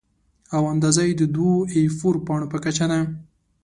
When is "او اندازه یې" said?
0.55-1.13